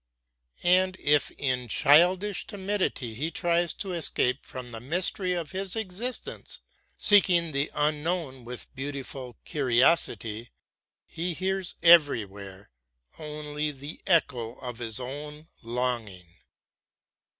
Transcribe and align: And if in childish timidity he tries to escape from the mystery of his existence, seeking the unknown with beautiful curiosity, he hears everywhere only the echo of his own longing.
And 0.63 0.97
if 0.99 1.29
in 1.37 1.67
childish 1.67 2.47
timidity 2.47 3.13
he 3.13 3.29
tries 3.29 3.71
to 3.73 3.91
escape 3.91 4.47
from 4.47 4.71
the 4.71 4.79
mystery 4.79 5.33
of 5.33 5.51
his 5.51 5.75
existence, 5.75 6.59
seeking 6.97 7.51
the 7.51 7.69
unknown 7.75 8.43
with 8.43 8.73
beautiful 8.73 9.37
curiosity, 9.45 10.49
he 11.05 11.35
hears 11.35 11.75
everywhere 11.83 12.71
only 13.19 13.69
the 13.69 14.01
echo 14.07 14.55
of 14.55 14.79
his 14.79 14.99
own 14.99 15.49
longing. 15.61 16.25